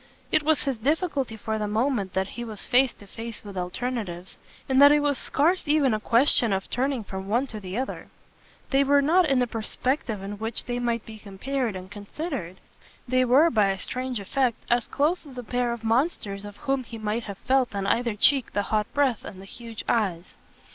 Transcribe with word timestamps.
It 0.31 0.41
was 0.41 0.63
his 0.63 0.79
difficulty 0.79 1.37
for 1.37 1.59
the 1.59 1.67
moment 1.67 2.13
that 2.13 2.29
he 2.29 2.43
was 2.43 2.65
face 2.65 2.91
to 2.95 3.05
face 3.05 3.43
with 3.45 3.55
alternatives, 3.55 4.39
and 4.67 4.81
that 4.81 4.91
it 4.91 4.99
was 5.01 5.19
scarce 5.19 5.67
even 5.67 5.93
a 5.93 5.99
question 5.99 6.51
of 6.51 6.67
turning 6.71 7.03
from 7.03 7.27
one 7.27 7.45
to 7.45 7.59
the 7.59 7.77
other. 7.77 8.07
They 8.71 8.83
were 8.83 9.03
not 9.03 9.27
in 9.29 9.43
a 9.43 9.45
perspective 9.45 10.23
in 10.23 10.39
which 10.39 10.65
they 10.65 10.79
might 10.79 11.05
be 11.05 11.19
compared 11.19 11.75
and 11.75 11.91
considered; 11.91 12.59
they 13.07 13.23
were, 13.25 13.51
by 13.51 13.67
a 13.67 13.77
strange 13.77 14.19
effect, 14.19 14.57
as 14.71 14.87
close 14.87 15.27
as 15.27 15.37
a 15.37 15.43
pair 15.43 15.71
of 15.71 15.83
monsters 15.83 16.45
of 16.45 16.57
whom 16.57 16.83
he 16.83 16.97
might 16.97 17.25
have 17.25 17.37
felt 17.37 17.75
on 17.75 17.85
either 17.85 18.15
cheek 18.15 18.53
the 18.53 18.63
hot 18.73 18.91
breath 18.95 19.23
and 19.23 19.39
the 19.39 19.45
huge 19.45 19.83
eyes. 19.87 20.33